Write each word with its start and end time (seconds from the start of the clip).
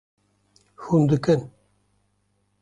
Hûn 0.83 1.03
dikin 1.09 1.41